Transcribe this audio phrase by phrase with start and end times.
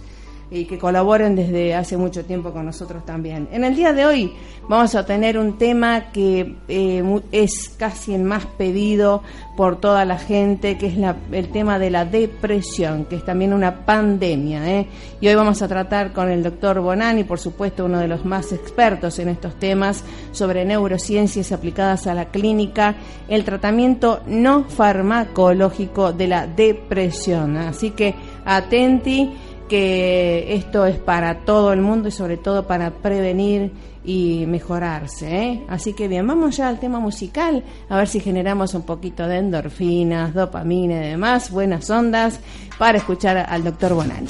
[0.51, 3.47] y que colaboren desde hace mucho tiempo con nosotros también.
[3.51, 4.33] En el día de hoy
[4.67, 9.21] vamos a tener un tema que eh, es casi el más pedido
[9.55, 10.93] por toda la gente, que es
[11.31, 14.79] el tema de la depresión, que es también una pandemia.
[14.79, 14.87] ¿eh?
[15.21, 18.51] Y hoy vamos a tratar con el doctor Bonani, por supuesto uno de los más
[18.51, 22.95] expertos en estos temas, sobre neurociencias aplicadas a la clínica,
[23.27, 27.57] el tratamiento no farmacológico de la depresión.
[27.57, 29.31] Así que atenti
[29.69, 33.71] que esto es para todo el mundo y sobre todo para prevenir
[34.03, 35.37] y mejorarse.
[35.37, 35.65] ¿eh?
[35.69, 39.37] Así que bien, vamos ya al tema musical, a ver si generamos un poquito de
[39.37, 42.39] endorfinas, dopamina y demás, buenas ondas,
[42.77, 44.27] para escuchar al doctor Bonani.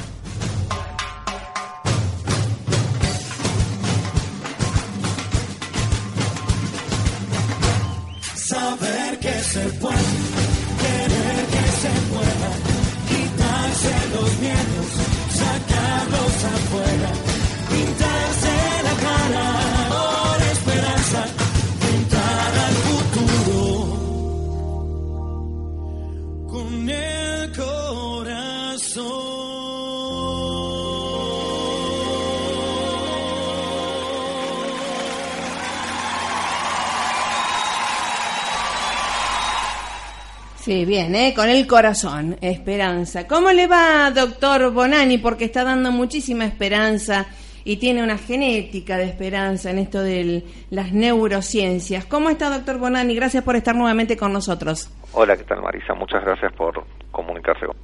[40.69, 41.33] Sí, bien, ¿eh?
[41.35, 43.25] con el corazón, esperanza.
[43.25, 45.17] ¿Cómo le va, doctor Bonani?
[45.17, 47.25] Porque está dando muchísima esperanza
[47.63, 52.05] y tiene una genética de esperanza en esto de las neurociencias.
[52.05, 53.15] ¿Cómo está, doctor Bonani?
[53.15, 54.91] Gracias por estar nuevamente con nosotros.
[55.13, 55.95] Hola, ¿qué tal, Marisa?
[55.95, 57.75] Muchas gracias por comunicarse con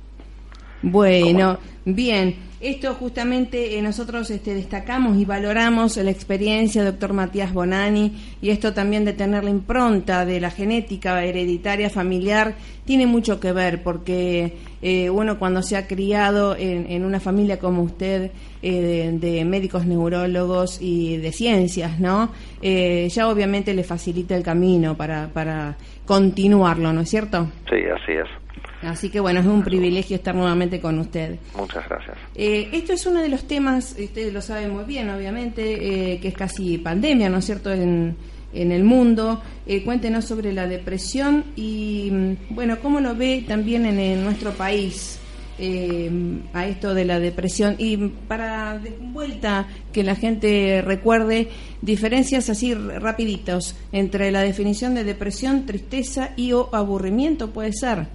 [0.85, 2.35] Bueno, bien.
[2.61, 8.49] Esto justamente eh, nosotros este, destacamos y valoramos la experiencia del doctor Matías Bonani y
[8.49, 13.83] esto también de tener la impronta de la genética hereditaria familiar tiene mucho que ver
[13.83, 18.31] porque eh, uno cuando se ha criado en, una familia como usted
[18.61, 22.31] eh, de, médicos neurólogos y de ciencias, ¿no?
[22.61, 25.75] ya obviamente le facilita el camino para, para
[26.05, 27.47] continuarlo, ¿no es cierto?
[27.69, 28.44] Sí, así es.
[28.85, 31.37] Así que bueno, es un privilegio estar nuevamente con usted.
[31.57, 32.17] Muchas gracias.
[32.35, 36.29] Eh, esto es uno de los temas, usted lo sabe muy bien, obviamente, eh, que
[36.29, 38.15] es casi pandemia, ¿no es cierto?, en,
[38.53, 39.41] en el mundo.
[39.65, 45.19] Eh, cuéntenos sobre la depresión y, mm, bueno, cómo lo ve también en nuestro país.
[45.57, 46.11] Eh,
[46.51, 51.47] a esto de la depresión y para de vuelta que la gente recuerde
[51.81, 58.07] diferencias así rapiditos entre la definición de depresión, tristeza y o aburrimiento puede ser.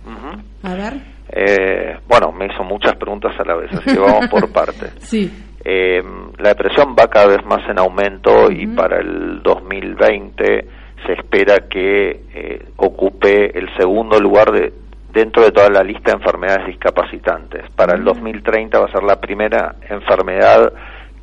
[0.62, 0.94] A ver.
[1.32, 4.92] Eh, bueno, me hizo muchas preguntas a la vez, así que vamos por partes.
[4.98, 5.30] Sí.
[5.64, 6.02] Eh,
[6.38, 10.66] la depresión va cada vez más en aumento y para el 2020
[11.06, 14.72] se espera que ocupe el segundo lugar de,
[15.12, 17.70] dentro de toda la lista de enfermedades discapacitantes.
[17.74, 20.72] Para el 2030 va a ser la primera enfermedad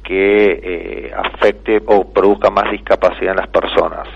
[0.03, 4.07] que eh, afecte o produzca más discapacidad en las personas.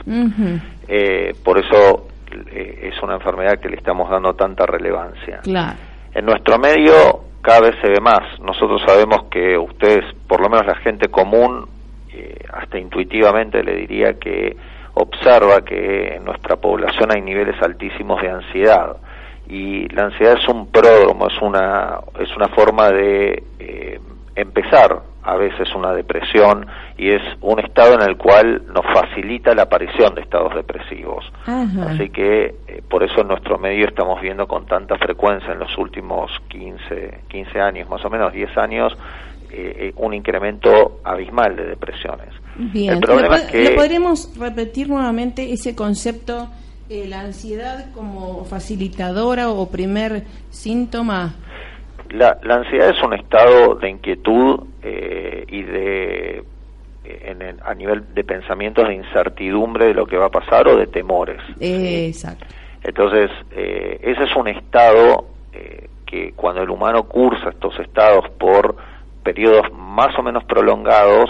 [0.88, 2.08] Eh, por eso
[2.52, 5.42] eh, es una enfermedad que le estamos dando tanta relevancia.
[6.14, 8.40] En nuestro medio cada vez se ve más.
[8.40, 11.68] Nosotros sabemos que ustedes, por lo menos la gente común,
[12.54, 14.56] hasta intuitivamente le diría que
[14.94, 18.98] observa que en nuestra población hay niveles altísimos de ansiedad
[19.48, 24.00] y la ansiedad es un pródromo, es una, es una forma de eh,
[24.36, 26.66] empezar a veces una depresión
[26.98, 31.26] y es un estado en el cual nos facilita la aparición de estados depresivos.
[31.46, 35.78] Así que eh, por eso en nuestro medio estamos viendo con tanta frecuencia en los
[35.78, 38.98] últimos 15, 15 años, más o menos 10 años,
[39.52, 42.30] eh, un incremento abismal de depresiones.
[42.56, 43.64] Bien, El problema es que...
[43.64, 46.50] ¿le podríamos repetir nuevamente ese concepto
[46.90, 51.36] eh, la ansiedad como facilitadora o primer síntoma?
[52.12, 56.44] La, la ansiedad es un estado de inquietud eh, y de
[57.04, 60.88] en a nivel de pensamientos de incertidumbre de lo que va a pasar o de
[60.88, 61.42] temores.
[61.60, 62.46] Exacto.
[62.84, 68.76] Entonces, eh, ese es un estado eh, que cuando el humano cursa estos estados por
[69.24, 71.30] periodos más o menos prolongados,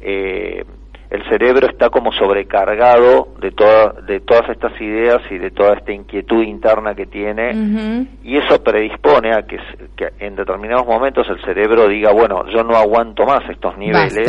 [0.00, 0.64] eh,
[1.10, 5.92] el cerebro está como sobrecargado de, toda, de todas estas ideas y de toda esta
[5.92, 9.58] inquietud interna que tiene y eso predispone a que,
[10.18, 14.28] en determinados momentos el cerebro diga, bueno, yo no aguanto más estos niveles,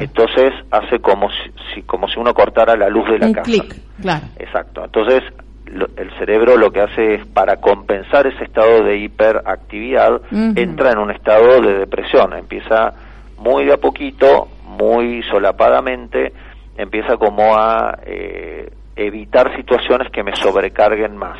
[0.00, 1.28] entonces hace como
[1.74, 3.64] si, como si uno cortara la luz de la casa.
[4.00, 4.26] claro.
[4.38, 4.84] Exacto.
[4.84, 5.22] Entonces
[5.68, 10.20] el cerebro lo que hace es, para compensar ese estado de hiperactividad,
[10.56, 12.94] entra en un estado de depresión, empieza
[13.38, 16.32] muy de a poquito muy solapadamente,
[16.76, 21.38] empieza como a eh, evitar situaciones que me sobrecarguen más.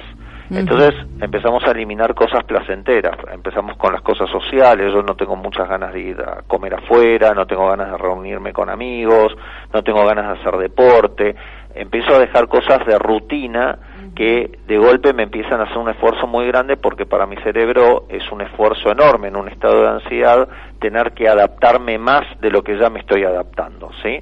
[0.51, 5.69] Entonces empezamos a eliminar cosas placenteras, empezamos con las cosas sociales, yo no tengo muchas
[5.69, 9.37] ganas de ir a comer afuera, no tengo ganas de reunirme con amigos,
[9.75, 11.37] no tengo ganas de hacer deporte,
[11.79, 13.79] empiezo a dejar cosas de rutina
[14.19, 18.07] que de golpe me empiezan a hacer un esfuerzo muy grande porque para mi cerebro
[18.09, 20.49] es un esfuerzo enorme en un estado de ansiedad
[20.81, 24.19] tener que adaptarme más de lo que ya me estoy adaptando, ¿sí?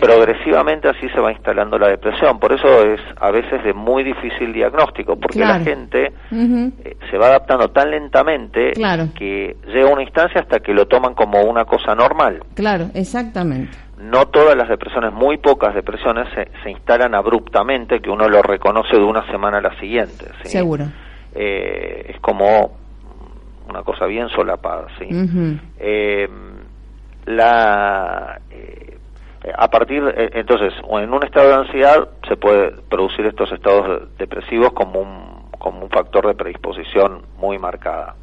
[0.00, 4.52] Progresivamente así se va instalando la depresión, por eso es a veces de muy difícil
[4.52, 8.72] diagnóstico, porque la gente eh, se va adaptando tan lentamente
[9.16, 12.44] que llega una instancia hasta que lo toman como una cosa normal.
[12.54, 18.42] Claro, exactamente no todas las depresiones, muy pocas depresiones se, instalan abruptamente, que uno lo
[18.42, 20.26] reconoce de una semana a la siguiente.
[20.44, 20.86] Seguro.
[21.34, 22.78] Eh, es como
[23.68, 25.06] una cosa bien solapada, ¿sí?
[25.78, 26.28] Eh,
[27.26, 28.98] la, eh,
[29.56, 35.00] a partir, entonces, en un estado de ansiedad se puede producir estos estados depresivos como
[35.00, 38.16] un, como un factor de predisposición muy marcada.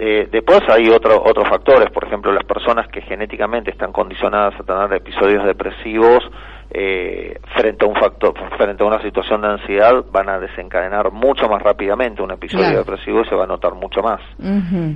[0.00, 4.62] Eh, después hay otro, otros factores, por ejemplo, las personas que genéticamente están condicionadas a
[4.62, 6.22] tener episodios depresivos
[6.70, 11.48] eh, frente a un factor, frente a una situación de ansiedad, van a desencadenar mucho
[11.48, 14.20] más rápidamente un episodio depresivo y se va a notar mucho más.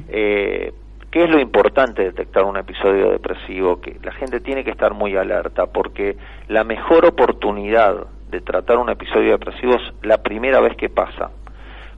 [0.09, 0.73] eh,
[1.11, 3.81] ¿Qué es lo importante de detectar un episodio depresivo?
[3.81, 6.17] Que la gente tiene que estar muy alerta porque
[6.49, 11.31] la mejor oportunidad de tratar un episodio depresivo es la primera vez que pasa.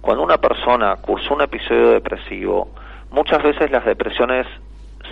[0.00, 2.70] Cuando una persona cursó un episodio depresivo,
[3.14, 4.46] muchas veces las depresiones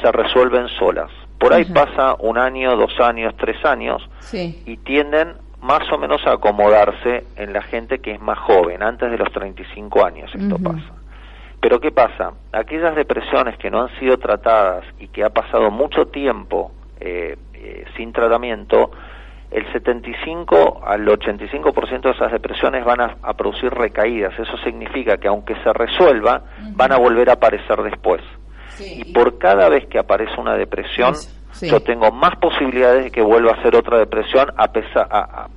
[0.03, 1.11] se resuelven solas.
[1.39, 6.33] Por ahí pasa un año, dos años, tres años y tienden más o menos a
[6.33, 10.93] acomodarse en la gente que es más joven, antes de los 35 años esto pasa.
[11.61, 12.33] Pero ¿qué pasa?
[12.53, 17.85] Aquellas depresiones que no han sido tratadas y que ha pasado mucho tiempo eh, eh,
[17.97, 18.91] sin tratamiento,
[19.53, 24.33] el 75 al 85% de esas depresiones van a, producir recaídas.
[24.39, 26.43] Eso significa que aunque se resuelva,
[26.75, 28.23] van a volver a aparecer después.
[28.81, 31.15] y por cada vez que aparece una depresión,
[31.61, 35.49] yo tengo más posibilidades de que vuelva a ser otra depresión a pesar, a,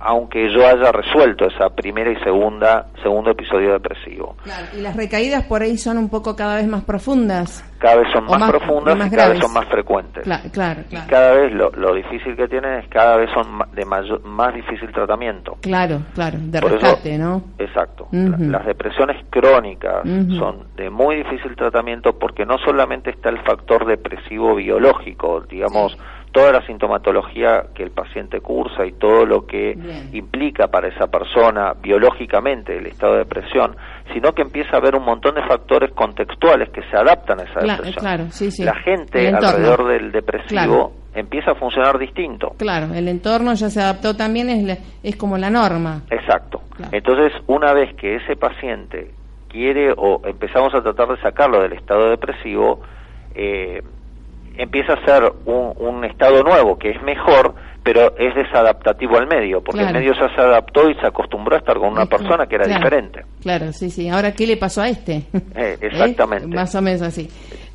[0.00, 4.36] aunque yo haya resuelto esa primera y segunda segundo episodio depresivo.
[4.42, 7.64] Claro, y las recaídas por ahí son un poco cada vez más profundas.
[7.78, 10.24] Cada vez son más, profundas y, cada vez son más frecuentes.
[10.24, 13.84] Claro, claro, Y cada vez lo, lo, difícil que tienen es cada vez son de
[13.84, 15.56] más difícil tratamiento.
[15.60, 17.42] Claro, claro, de rescate, ¿no?
[17.58, 18.08] Exacto.
[18.10, 20.02] las depresiones crónicas
[20.38, 25.96] son de muy difícil tratamiento porque no solamente está el factor depresivo biológico, digamos,
[26.32, 29.76] toda la sintomatología que el paciente cursa y todo lo que
[30.12, 33.76] implica para esa persona biológicamente el estado de depresión,
[34.12, 37.60] sino que empieza a haber un montón de factores contextuales que se adaptan a esa
[37.60, 38.66] depresión.
[38.66, 42.54] La gente alrededor del depresivo empieza a funcionar distinto.
[42.58, 46.02] Claro, el entorno ya se adaptó también, es, es como la norma.
[46.10, 46.62] Exacto.
[46.92, 49.12] Entonces, una vez que ese paciente
[49.48, 52.80] quiere o empezamos a tratar de sacarlo del estado depresivo,
[53.34, 53.82] eh,
[54.58, 59.82] empieza a ser un, estado nuevo que es mejor, pero es desadaptativo al medio, porque
[59.82, 62.66] el medio ya se adaptó y se acostumbró a estar con una persona que era
[62.66, 63.24] diferente.
[63.40, 64.08] Claro, sí, sí.
[64.08, 65.22] Ahora, ¿qué le pasó a este?
[65.54, 66.46] Eh, exactamente.
[66.54, 67.28] Más o menos así.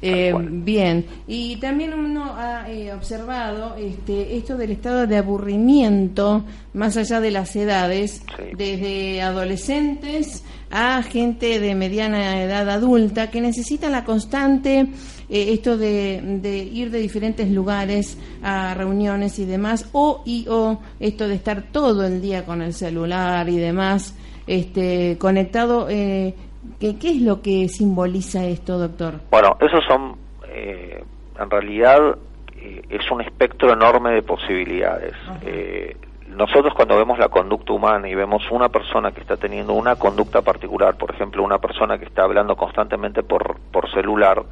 [0.05, 6.43] Eh, bien, y también uno ha eh, observado este, esto del estado de aburrimiento,
[6.73, 8.21] más allá de las edades,
[8.57, 14.87] desde adolescentes a gente de mediana edad adulta, que necesita la constante,
[15.29, 21.29] eh, esto de, ir de diferentes lugares a reuniones y demás, o y o esto
[21.29, 24.15] de estar todo el día con el celular y demás,
[24.47, 25.87] este, conectado.
[25.89, 26.35] Eh,
[26.79, 29.15] ¿Qué, ¿Qué es lo que simboliza esto, doctor?
[29.31, 30.15] Bueno, esos son,
[30.47, 31.03] eh,
[31.39, 32.17] en realidad,
[32.55, 35.13] eh, es un espectro enorme de posibilidades.
[35.41, 35.95] Eh,
[36.29, 40.41] nosotros cuando vemos la conducta humana y vemos una persona que está teniendo una conducta
[40.41, 44.43] particular, por ejemplo, una persona que está hablando constantemente por, por celular,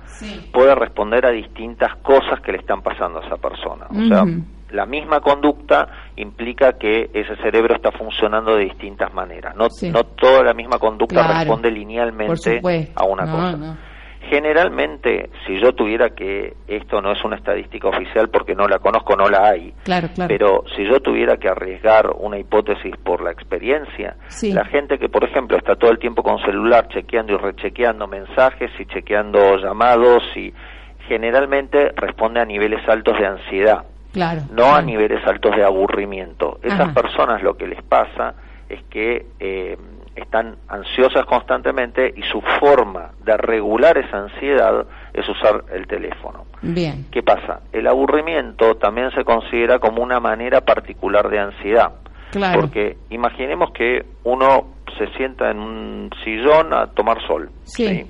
[0.53, 3.87] puede responder a distintas cosas que le están pasando a esa persona.
[3.89, 4.25] O sea,
[4.71, 9.55] la misma conducta implica que ese cerebro está funcionando de distintas maneras.
[9.55, 12.61] No, no toda la misma conducta responde linealmente
[12.95, 13.77] a una cosa.
[14.29, 19.15] Generalmente, si yo tuviera que, esto no es una estadística oficial porque no la conozco,
[19.15, 19.73] no la hay,
[20.27, 25.23] pero si yo tuviera que arriesgar una hipótesis por la experiencia, la gente que, por
[25.23, 30.53] ejemplo, está todo el tiempo con celular chequeando y rechequeando mensajes y chequeando llamados y
[31.07, 36.59] generalmente responde a niveles altos de ansiedad, no a niveles altos de aburrimiento.
[36.61, 38.35] Esas personas lo que les pasa
[38.67, 39.77] es que eh,
[40.15, 46.45] están ansiosas constantemente y su forma de regular esa ansiedad es usar el teléfono.
[46.61, 47.05] Bien.
[47.11, 47.61] ¿Qué pasa?
[47.71, 51.91] El aburrimiento también se considera como una manera particular de ansiedad.
[52.31, 52.61] Claro.
[52.61, 57.49] Porque imaginemos que uno se sienta en un sillón a tomar sol.
[57.63, 58.05] Sí.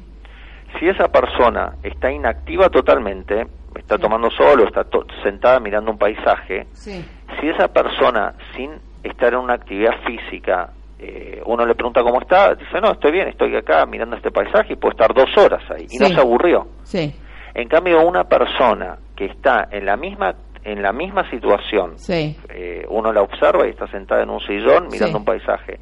[0.80, 4.86] Si esa persona está inactiva totalmente, está tomando sol o está
[5.24, 7.06] sentada mirando un paisaje, sí.
[7.40, 8.72] si esa persona sin
[9.04, 10.72] estar en una actividad física
[11.04, 14.74] eh, uno le pregunta cómo está, dice, no, estoy bien, estoy acá mirando este paisaje
[14.74, 15.88] y puedo estar dos horas ahí.
[15.90, 16.68] Y no se aburrió.
[16.84, 17.12] Sí.
[17.56, 23.12] En cambio, una persona que está en la misma en la misma situación, eh, uno
[23.12, 25.80] la observa y está sentada en un sillón mirando un paisaje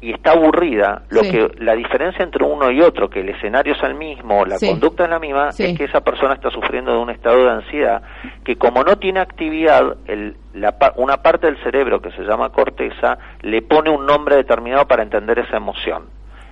[0.00, 3.82] y está aburrida, lo que la diferencia entre uno y otro, que el escenario es
[3.82, 7.10] el mismo, la conducta es la misma, es que esa persona está sufriendo de un
[7.10, 8.02] estado de ansiedad
[8.44, 13.18] que como no tiene actividad, el, la, una parte del cerebro que se llama corteza
[13.42, 16.04] le pone un nombre determinado para entender esa emoción.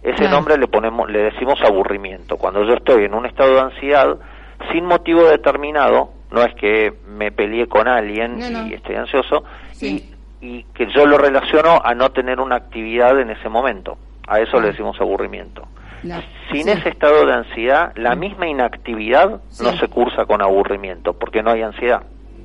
[0.03, 2.37] Ese nombre le ponemos, le decimos aburrimiento.
[2.37, 4.17] Cuando yo estoy en un estado de ansiedad
[4.71, 8.39] sin motivo determinado, no es que me peleé con alguien
[8.69, 9.43] y estoy ansioso,
[9.81, 13.99] y y que yo lo relaciono a no tener una actividad en ese momento.
[14.27, 15.67] A eso le decimos aburrimiento.
[16.53, 21.51] Sin ese estado de ansiedad, la misma inactividad no se cursa con aburrimiento, porque no
[21.51, 22.03] hay ansiedad.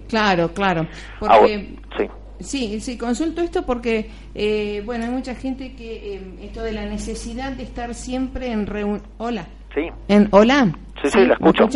[0.07, 0.87] Claro, claro.
[1.19, 2.09] Porque, sí.
[2.39, 6.85] Sí, sí, consulto esto porque, eh, bueno, hay mucha gente que eh, esto de la
[6.85, 9.03] necesidad de estar siempre en reunión.
[9.17, 9.45] Hola.
[9.73, 9.89] Sí.
[10.07, 10.73] En, hola.
[11.01, 11.67] Sí, sí, la escucho.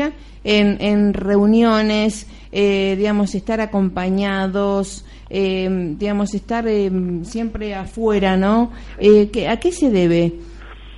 [0.44, 6.92] En, en reuniones, eh, digamos, estar acompañados, eh, digamos, estar eh,
[7.24, 8.72] siempre afuera, ¿no?
[9.00, 10.34] Eh, ¿A qué se debe?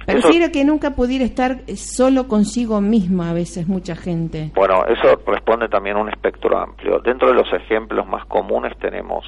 [0.06, 4.52] Pareciera que nunca pudiera estar solo consigo misma a veces mucha gente.
[4.56, 7.00] Bueno, eso responde también a un espectro amplio.
[7.00, 9.26] Dentro de los ejemplos más comunes tenemos,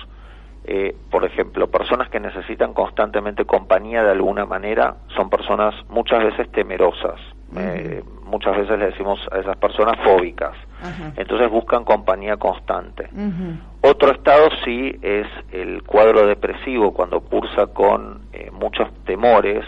[0.64, 6.50] eh, por ejemplo, personas que necesitan constantemente compañía de alguna manera, son personas muchas veces
[6.52, 7.20] temerosas.
[7.56, 10.56] Eh, muchas veces le decimos a esas personas fóbicas.
[11.18, 13.10] Entonces buscan compañía constante.
[13.82, 19.66] Otro estado sí es el cuadro depresivo, cuando cursa con eh, muchos temores.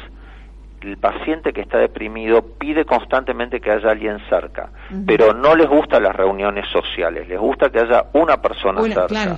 [0.82, 4.70] El paciente que está deprimido pide constantemente que haya alguien cerca,
[5.06, 9.38] pero no les gustan las reuniones sociales, les gusta que haya una persona cerca.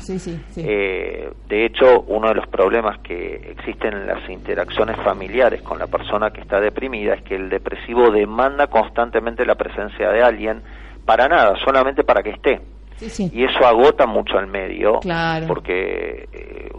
[0.56, 5.88] Eh, de hecho, uno de los problemas que existen en las interacciones familiares con la
[5.88, 10.62] persona que está deprimida es que el depresivo demanda constantemente la presencia de alguien
[11.06, 12.62] para nada, solamente para que esté.
[13.02, 15.00] Y eso agota mucho al medio,
[15.48, 16.70] porque eh,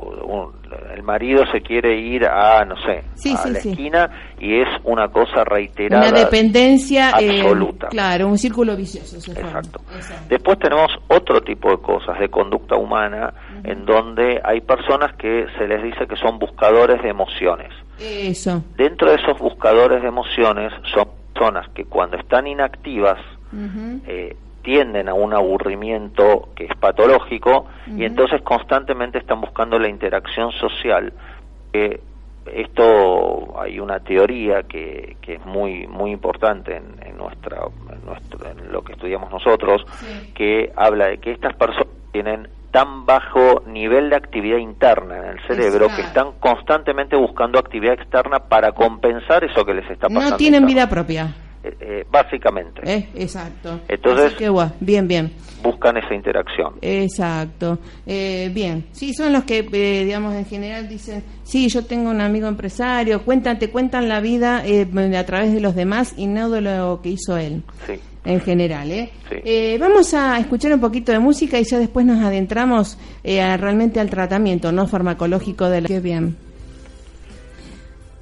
[0.95, 3.05] el marido se quiere ir a, no sé,
[3.37, 6.09] a la esquina y es una cosa reiterada.
[6.09, 7.89] Una dependencia eh, absoluta.
[7.89, 9.17] claro, un círculo vicioso.
[9.31, 9.81] Exacto.
[10.29, 13.33] Después tenemos otro tipo de cosas de conducta humana
[13.65, 17.73] en donde hay personas que se les dice que son buscadores de emociones.
[17.99, 18.63] Eso.
[18.77, 23.19] Dentro de esos buscadores de emociones son personas que cuando están inactivas
[24.07, 30.51] eh, tienden a un aburrimiento que es patológico y entonces constantemente están buscando la interacción
[30.53, 31.13] social.
[31.73, 32.01] Eh,
[32.53, 37.59] esto hay una teoría que, que es muy muy importante en, nuestra
[37.91, 39.87] en, nuestro, en lo que estudiamos nosotros
[40.35, 45.41] que habla de que estas personas tienen tan bajo nivel de actividad interna en el
[45.47, 50.31] cerebro que están constantemente buscando actividad externa para compensar eso que les está pasando.
[50.31, 51.33] No tienen vida propia.
[51.65, 52.83] Eh, eh, básicamente.
[52.85, 53.81] Eh, exacto.
[53.89, 54.37] Entonces,
[54.81, 55.33] bien, bien.
[55.63, 56.75] Buscan esa interacción.
[56.83, 57.79] Exacto.
[58.05, 63.25] bien, sí, son los que, digamos, en general dicen, sí, yo tengo un amigo empresario,
[63.25, 67.11] cuentan, te cuentan la vida a través de los demás y no de lo que
[67.11, 67.63] hizo él.
[67.87, 67.95] Sí.
[68.27, 69.79] En general, ¿eh?
[69.79, 74.73] vamos a escuchar un poquito de música y ya después nos adentramos realmente al tratamiento
[74.73, 75.89] no farmacológico de la...
[75.89, 76.44] Qué bien.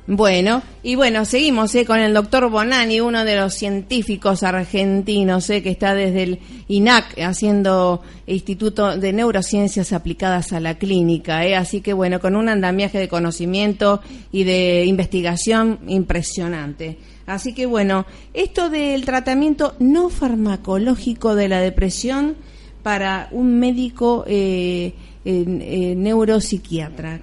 [0.05, 5.63] Bueno, y bueno, seguimos eh, con el doctor Bonani, uno de los científicos argentinos eh,
[5.63, 11.47] que está desde el INAC haciendo Instituto de Neurociencias Aplicadas a la Clínica.
[11.47, 14.01] Eh, así que bueno, con un andamiaje de conocimiento
[14.33, 16.99] y de investigación impresionante.
[17.27, 18.05] Así que bueno,
[18.35, 22.35] esto del tratamiento no farmacológico de la depresión
[22.83, 24.95] para un médico eh,
[25.25, 27.21] eh, neuropsiquiatra.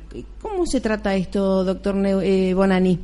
[0.60, 3.00] ¿Cómo se trata esto, doctor eh, Bonani?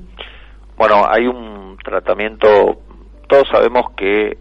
[0.76, 2.82] Bueno, hay un tratamiento,
[3.30, 4.38] todos sabemos que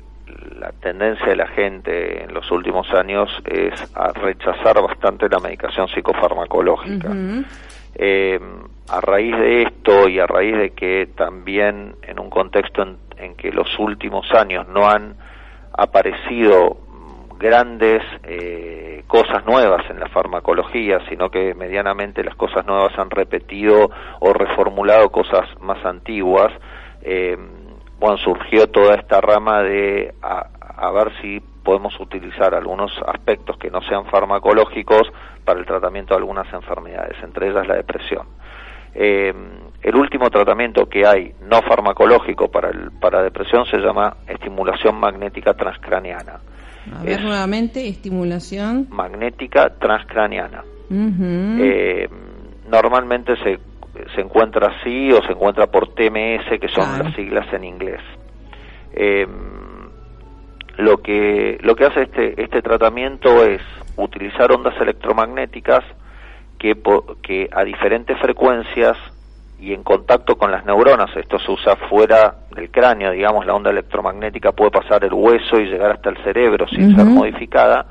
[0.59, 5.87] la tendencia de la gente en los últimos años es a rechazar bastante la medicación
[5.95, 7.13] psicofarmacológica.
[7.95, 8.41] eh,
[8.89, 13.37] a raíz de esto y a raíz de que también en un contexto en, en
[13.37, 15.15] que los últimos años no han
[15.73, 16.79] aparecido
[17.39, 23.91] grandes eh, cosas nuevas en la farmacología, sino que medianamente las cosas nuevas han repetido
[24.21, 26.53] o reformulado cosas más antiguas.
[27.03, 27.37] Eh,
[27.99, 33.81] bueno, surgió toda esta rama de a, ver si podemos utilizar algunos aspectos que no
[33.83, 35.11] sean farmacológicos
[35.45, 38.27] para el tratamiento de algunas enfermedades, entre ellas la depresión.
[38.95, 39.33] Eh,
[39.83, 45.55] el último tratamiento que hay no farmacológico para, el, para depresión se llama estimulación magnética
[45.55, 46.41] transcraniana.
[46.93, 50.65] A ver, es nuevamente, estimulación magnética transcraniana.
[50.91, 51.61] Uh -huh.
[51.63, 52.09] eh,
[52.69, 53.59] normalmente se,
[54.15, 57.05] se encuentra así o se encuentra por TMS, que son claro.
[57.05, 58.01] las siglas en inglés.
[58.93, 59.27] Eh,
[60.77, 63.63] lo que lo que hace este este tratamiento es
[63.97, 65.85] utilizar ondas electromagnéticas
[66.59, 66.75] que,
[67.23, 68.97] que a diferentes frecuencias
[69.65, 73.71] y en contacto con las neuronas, esto se usa fuera del cráneo, digamos, la onda
[73.71, 76.97] electromagnética puede pasar el hueso y llegar hasta el cerebro sin uh -huh.
[76.97, 77.87] ser modificada,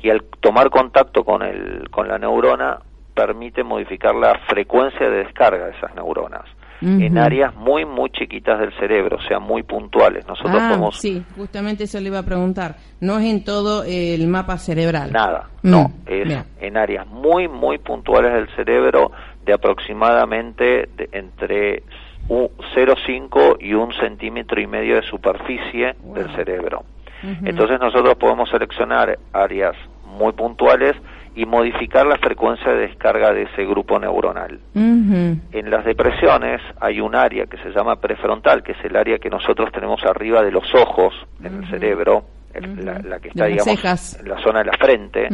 [0.00, 2.78] y al tomar contacto con, el, con la neurona
[3.14, 6.44] permite modificar la frecuencia de descarga de esas neuronas.
[6.80, 7.06] Uh -huh.
[7.06, 10.24] en áreas muy muy chiquitas del cerebro, o sea, muy puntuales.
[10.28, 12.76] Nosotros ah, podemos sí, justamente eso le iba a preguntar.
[13.00, 15.10] No es en todo el mapa cerebral.
[15.12, 15.70] Nada, mm.
[15.70, 16.44] no, es Bien.
[16.60, 19.10] en áreas muy muy puntuales del cerebro
[19.48, 21.82] de aproximadamente de entre
[22.28, 26.14] 0,5 y un centímetro y medio de superficie wow.
[26.16, 26.84] del cerebro.
[27.22, 27.48] Uh -huh.
[27.48, 30.94] Entonces nosotros podemos seleccionar áreas muy puntuales
[31.34, 34.60] y modificar la frecuencia de descarga de ese grupo neuronal.
[34.74, 35.40] Uh -huh.
[35.52, 39.30] En las depresiones hay un área que se llama prefrontal, que es el área que
[39.30, 41.62] nosotros tenemos arriba de los ojos en uh -huh.
[41.62, 45.28] el cerebro, el, la, la, que está, de digamos, en la zona de la frente,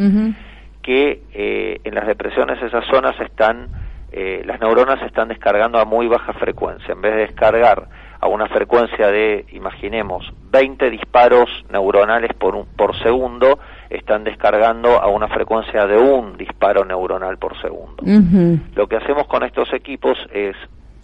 [0.81, 3.84] que eh, en las depresiones esas zonas están
[4.17, 6.93] eh, las neuronas se están descargando a muy baja frecuencia.
[6.93, 7.89] En vez de descargar
[8.21, 15.07] a una frecuencia de, imaginemos, 20 disparos neuronales por, un, por segundo, están descargando a
[15.07, 18.03] una frecuencia de un disparo neuronal por segundo.
[18.03, 18.59] Uh -huh.
[18.73, 20.55] Lo que hacemos con estos equipos es,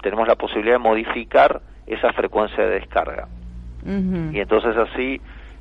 [0.02, 3.28] tenemos la posibilidad de modificar esa frecuencia de descarga.
[3.84, 4.34] Uh -huh.
[4.34, 5.19] Y entonces así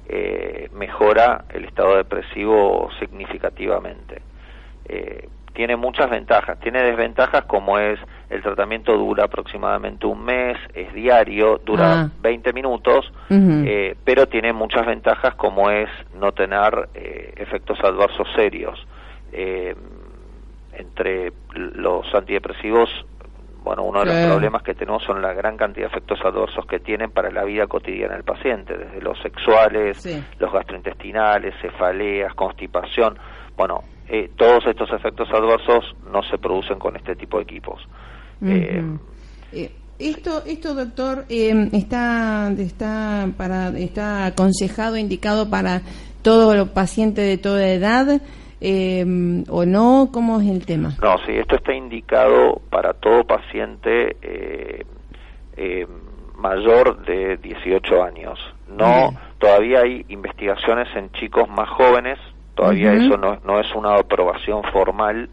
[0.08, 4.22] eh, mejora el estado depresivo significativamente.
[4.84, 5.28] Eh,
[5.60, 6.58] tiene muchas ventajas.
[6.60, 12.10] Tiene desventajas como es el tratamiento dura aproximadamente un mes, es diario, dura Ah.
[12.22, 18.86] 20 minutos, eh, pero tiene muchas ventajas como es no tener eh, efectos adversos serios.
[19.32, 19.74] Eh,
[20.72, 22.88] entre los antidepresivos,
[23.62, 26.78] bueno, uno de los problemas que tenemos son la gran cantidad de efectos adversos que
[26.80, 30.24] tienen para la vida cotidiana del paciente, desde los sexuales, Sí.
[30.38, 33.18] los gastrointestinales, cefaleas, constipación.
[33.58, 37.80] Bueno, eh, todos estos efectos adversos no se producen con este tipo de equipos.
[38.44, 38.82] Eh.
[39.52, 45.82] Eh, esto, esto doctor, eh, está, está, para, está aconsejado, indicado para
[46.22, 48.20] todo paciente de toda edad
[48.60, 49.04] eh,
[49.48, 50.94] o no, ¿cómo es el tema?
[51.00, 54.84] No, sí, esto está indicado para todo paciente eh,
[55.56, 55.86] eh,
[56.36, 58.38] mayor de 18 años.
[58.68, 62.18] No, todavía hay investigaciones en chicos más jóvenes,
[62.60, 65.28] todavía eso no, no es una aprobación formal,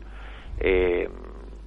[0.59, 1.09] eh,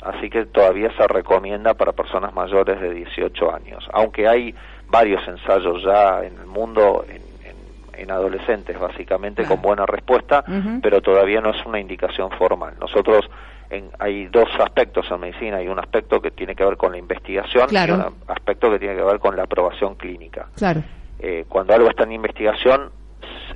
[0.02, 4.54] así que todavía se recomienda para personas mayores de 18 años, aunque hay
[4.88, 9.56] varios ensayos ya en el mundo en, en- en adolescentes básicamente Claro.
[9.56, 10.42] con buena respuesta,
[10.82, 12.74] pero todavía no es una indicación formal.
[12.80, 13.28] Nosotros
[13.68, 16.98] en- hay dos aspectos en medicina, hay un aspecto que tiene que ver con la
[16.98, 17.94] investigación Claro.
[17.96, 20.46] y un aspecto que tiene que ver con la aprobación clínica.
[20.56, 20.82] Claro.
[21.18, 22.90] Eh, cuando algo está en investigación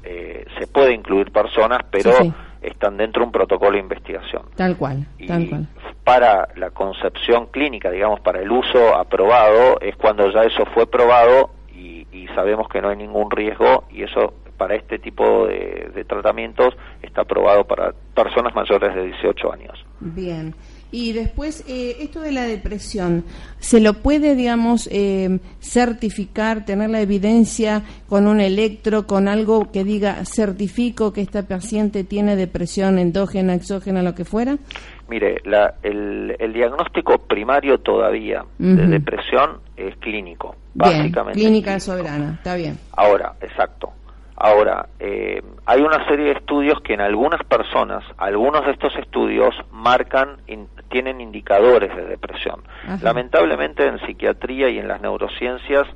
[0.04, 2.32] eh, se puede incluir personas, pero Sí, sí.
[2.62, 4.42] están dentro de un protocolo de investigación.
[4.56, 5.66] Tal cual, Y tal cual.
[6.04, 11.50] para la concepción clínica, digamos, para el uso aprobado, es cuando ya eso fue probado
[11.74, 16.04] y, y sabemos que no hay ningún riesgo y eso para este tipo de, de
[16.04, 19.84] tratamientos está aprobado para personas mayores de 18 años.
[20.00, 20.54] Bien.
[20.94, 23.24] Y después, eh, esto de la depresión,
[23.58, 29.82] ¿se lo puede, digamos, eh, certificar, tener la evidencia con un electro, con algo que
[29.82, 34.56] diga, certifico que esta paciente tiene depresión endógena, exógena, lo que fuera?
[35.08, 41.40] Mire, la, el, el, diagnóstico primario todavía de depresión es clínico, básicamente.
[41.40, 42.78] Clínica soberana, está bien.
[42.92, 43.92] Ahora, exacto.
[44.36, 49.54] Ahora, eh, hay una serie de estudios que en algunas personas, algunos de estos estudios
[49.70, 50.38] marcan,
[50.90, 52.62] tienen indicadores de depresión.
[53.02, 55.86] Lamentablemente en psiquiatría y en las neurociencias,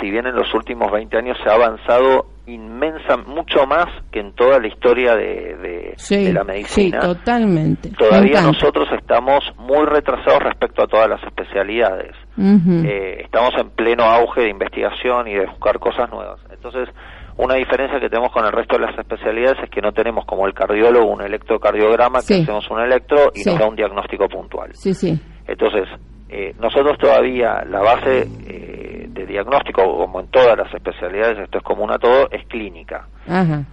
[0.00, 4.32] si bien en los últimos 20 años se ha avanzado inmensa, mucho más que en
[4.32, 5.96] toda la historia de,
[6.32, 7.00] la medicina.
[7.00, 7.90] Sí, totalmente.
[7.90, 12.14] Todavía nosotros estamos muy retrasados respecto a todas las especialidades.
[12.36, 16.40] Eh, estamos en pleno auge de investigación y de buscar cosas nuevas.
[16.50, 16.88] Entonces,
[17.36, 20.46] una diferencia que tenemos con el resto de las especialidades es que no tenemos como
[20.46, 24.70] el cardiólogo un electrocardiograma, que hacemos un electro y nos da un diagnóstico puntual.
[24.74, 25.18] Sí, sí.
[25.46, 25.88] Entonces,
[26.28, 31.64] eh, nosotros todavía la base eh, de diagnóstico, como en todas las especialidades, esto es
[31.64, 33.08] común a todo, es clínica.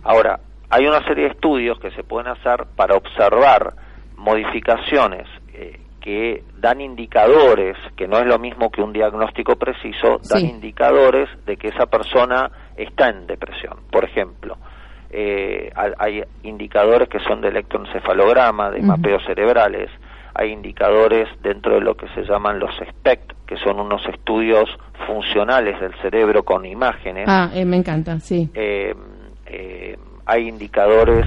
[0.04, 3.74] Ahora, hay una serie de estudios que se pueden hacer para observar
[4.16, 10.46] modificaciones eh, que dan indicadores, que no es lo mismo que un diagnóstico preciso, dan
[10.46, 13.78] indicadores de que esa persona está en depresión.
[13.92, 14.58] Por ejemplo,
[15.10, 19.90] eh, hay indicadores que son de electroencefalograma, de mapeos cerebrales,
[20.34, 24.70] hay indicadores dentro de lo que se llaman los SPECT, que son unos estudios
[25.06, 27.26] funcionales del cerebro con imágenes.
[27.28, 28.50] Ah, eh, me encanta, sí.
[28.54, 28.96] Eh,
[30.26, 31.26] hay indicadores,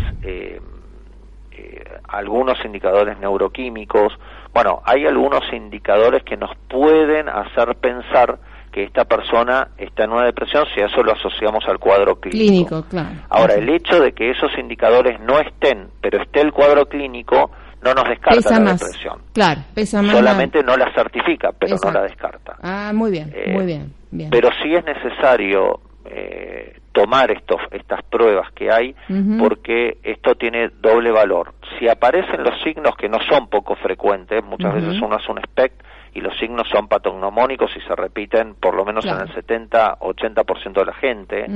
[2.09, 4.19] algunos indicadores neuroquímicos.
[4.55, 8.39] Bueno, hay algunos indicadores que nos pueden hacer pensar
[8.75, 12.45] que esta persona está en una depresión si eso lo asociamos al cuadro clínico.
[12.45, 13.21] Clínico, claro.
[13.29, 17.53] Ahora, el hecho de que esos indicadores no estén, pero esté el cuadro clínico,
[17.85, 19.21] no nos descarta la depresión.
[19.33, 20.17] Claro, pesa más.
[20.17, 22.57] Solamente no la certifica, pero no la descarta.
[22.63, 23.93] Ah, muy bien, eh, muy bien,
[24.33, 28.97] Pero sí es necesario eh, tomar estos, estas pruebas que hay
[29.39, 31.55] porque esto tiene doble valor.
[31.79, 35.81] Si aparecen los signos que no son poco frecuentes, muchas veces uno hace un SPECT
[36.15, 40.85] y los signos son patognomónicos y se repiten por lo menos en el 70-80% de
[40.85, 41.47] la gente,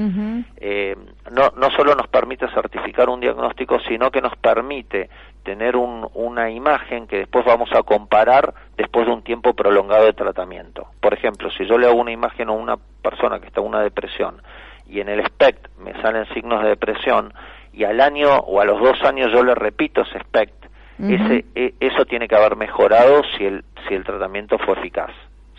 [0.57, 0.97] eh,
[1.31, 5.09] no, no solo nos permite certificar un diagnóstico, sino que nos permite
[5.45, 10.13] tener un, una imagen que después vamos a comparar después de un tiempo prolongado de
[10.13, 10.89] tratamiento.
[11.01, 13.81] Por ejemplo, si yo le hago una imagen a una persona que está en una
[13.81, 14.43] depresión
[14.89, 17.33] y en el SPECT me salen signos de depresión
[17.73, 20.58] y al año o a los dos años yo le repito ese SPECT,
[20.99, 25.11] ese, e, eso tiene que haber mejorado si el, si el tratamiento fue eficaz.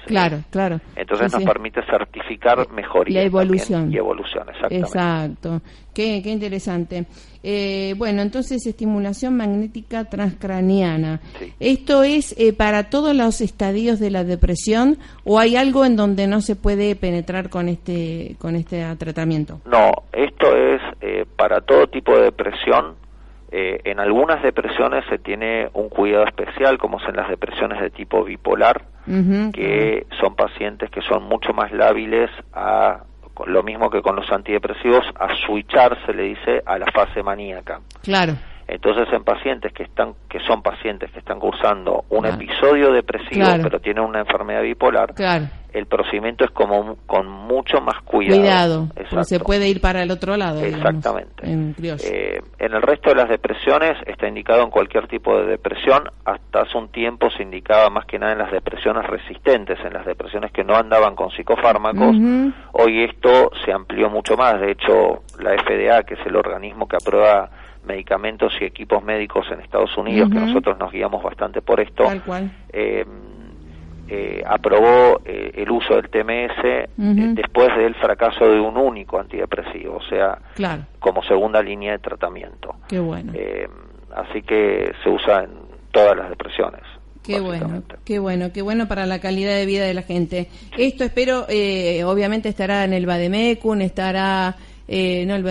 [0.05, 0.79] Claro, claro.
[0.95, 3.19] Entonces nos permite certificar mejoría.
[3.19, 3.91] La evolución.
[3.91, 4.87] Y evolución, exactamente.
[4.87, 5.61] Exacto.
[5.93, 7.05] Qué, qué interesante.
[7.43, 11.19] Eh, bueno, entonces estimulación magnética transcraniana.
[11.59, 16.27] ¿Esto es eh, para todos los estadios de la depresión o hay algo en donde
[16.27, 19.61] no se puede penetrar con este, con este tratamiento?
[19.65, 22.95] No, esto es eh, para todo tipo de depresión
[23.51, 27.89] eh, en algunas depresiones se tiene un cuidado especial, como es en las depresiones de
[27.89, 28.83] tipo bipolar,
[29.53, 32.99] que son pacientes que son mucho más lábiles a
[33.47, 37.79] lo mismo que con los antidepresivos, a switchar, se le dice, a la fase maníaca.
[38.03, 38.33] Claro.
[38.67, 43.79] Entonces, en pacientes que están, que son pacientes que están cursando un episodio depresivo, pero
[43.79, 45.15] tienen una enfermedad bipolar,
[45.73, 48.87] el procedimiento es como con mucho más cuidado.
[48.95, 50.61] Cuidado, se puede ir para el otro lado.
[50.61, 51.45] Exactamente.
[51.45, 56.03] en, eh, en, el resto de las depresiones está indicado en cualquier tipo de depresión.
[56.25, 60.05] Hasta hace un tiempo se indicaba más que nada en las depresiones resistentes, en las
[60.05, 62.15] depresiones que no andaban con psicofármacos.
[62.73, 64.59] Hoy esto se amplió mucho más.
[64.59, 67.49] De hecho, la FDA, que es el organismo que aprueba
[67.85, 72.03] medicamentos y equipos médicos en Estados Unidos, que nosotros nos guiamos bastante por esto,
[72.71, 73.05] eh,
[74.09, 80.03] eh, aprobó eh, el uso del TMS después del fracaso de un único antidepresivo, o
[80.03, 80.39] sea,
[80.99, 82.75] como segunda línea de tratamiento.
[82.87, 83.33] Qué bueno.
[84.15, 85.51] así que se usa en
[85.91, 86.81] todas las depresiones.
[87.23, 90.49] Qué bueno, qué bueno, qué bueno para la calidad de vida de la gente.
[90.77, 94.55] Esto espero, obviamente estará en el Bademecum, estará
[94.91, 95.45] eh, no, el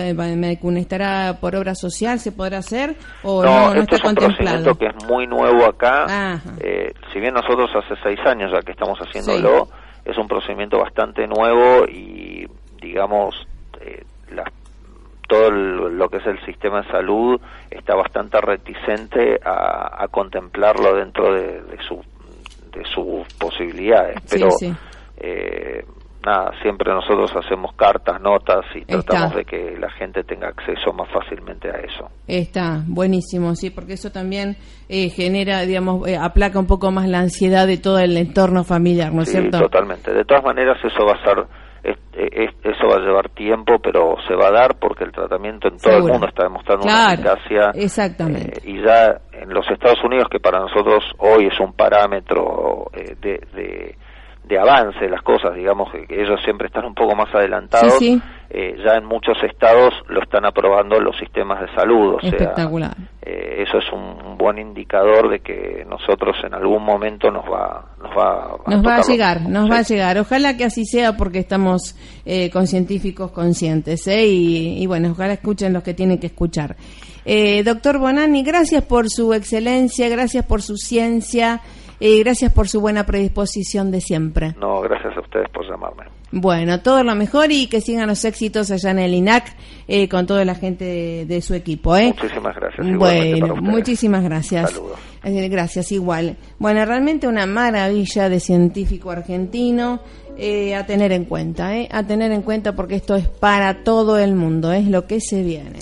[0.77, 4.75] estará por obra social, ¿se podrá hacer o no, no, está es un contemplado?
[4.75, 8.99] que es muy nuevo acá, eh, si bien nosotros hace seis años ya que estamos
[8.99, 9.69] haciéndolo,
[10.03, 12.47] es un procedimiento bastante nuevo y
[12.81, 13.33] digamos
[13.79, 14.03] eh,
[15.29, 21.61] todo lo que es el sistema de salud está bastante reticente a, contemplarlo dentro de,
[21.87, 22.01] su,
[22.73, 24.49] de sus posibilidades, pero
[25.21, 25.83] Eh,
[26.25, 31.09] nada, siempre nosotros hacemos cartas, notas y tratamos de que la gente tenga acceso más
[31.11, 32.09] fácilmente a eso.
[32.27, 34.57] Está, buenísimo, sí, porque eso también
[34.89, 39.13] eh, genera, digamos, eh, aplaca un poco más la ansiedad de todo el entorno familiar,
[39.13, 39.59] ¿no es sí, cierto?
[39.59, 40.13] totalmente.
[40.13, 41.47] De todas maneras, eso va a ser
[42.13, 45.97] eso va a llevar tiempo, pero se va a dar porque el tratamiento en todo
[45.97, 47.71] el mundo está demostrando una eficacia.
[47.73, 48.59] Exactamente.
[48.59, 53.15] Eh, y ya en los Estados Unidos, que para nosotros hoy es un parámetro eh,
[53.21, 53.95] de, de,
[54.49, 58.01] de, avance de las cosas, digamos que, ellos siempre están un poco más adelantados.
[58.51, 62.15] Eh, ya en muchos estados lo están aprobando los sistemas de salud.
[62.15, 62.95] O Espectacular.
[62.95, 63.33] Sea,
[63.63, 68.57] eso es un buen indicador de que nosotros en algún momento nos va nos va,
[68.65, 70.17] a, nos va a llegar, nos va a llegar.
[70.17, 71.95] Ojalá que así sea porque estamos
[72.51, 74.07] con científicos conscientes.
[74.07, 76.75] Y, y, bueno, ojalá escuchen los que tienen que escuchar.
[77.63, 81.61] doctor Bonani, gracias por su excelencia, gracias por su ciencia.
[81.99, 84.55] Y gracias por su buena predisposición de siempre.
[84.59, 86.03] No, gracias a ustedes por llamarme.
[86.31, 89.55] Bueno, todo lo mejor y que sigan los éxitos allá en el INAC
[89.87, 91.97] eh, con toda la gente de, su equipo.
[91.97, 92.13] ¿eh?
[92.15, 92.97] Muchísimas gracias.
[92.97, 94.71] Bueno, muchísimas gracias.
[94.71, 94.99] Saludos.
[95.23, 96.37] Eh, gracias, igual.
[96.59, 100.01] Bueno, realmente una maravilla de científico argentino
[100.37, 101.89] eh, a tener en cuenta, ¿eh?
[101.91, 105.43] a tener en cuenta porque esto es para todo el mundo, es lo que se
[105.43, 105.79] viene.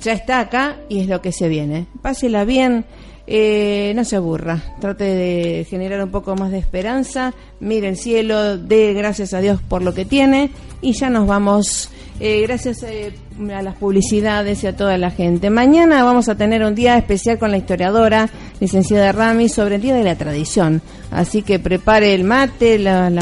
[0.00, 1.86] Ya está acá y es lo que se viene.
[2.00, 2.86] Pásela bien.
[3.32, 8.58] Eh, no se aburra, trate de generar un poco más de esperanza, mire el cielo,
[8.58, 10.50] dé gracias a Dios por lo que tiene.
[10.82, 13.12] Y ya nos vamos, eh, gracias eh,
[13.54, 15.48] a las publicidades y a toda la gente.
[15.48, 19.94] Mañana vamos a tener un día especial con la historiadora, licenciada Rami, sobre el Día
[19.94, 23.10] de la Tradición, así que prepare el mate, la...
[23.10, 23.20] la...